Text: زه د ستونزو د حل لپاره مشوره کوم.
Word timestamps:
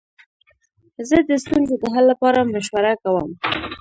زه 1.09 1.17
د 1.29 1.31
ستونزو 1.43 1.75
د 1.81 1.85
حل 1.93 2.05
لپاره 2.11 2.39
مشوره 2.53 2.93
کوم. 3.03 3.29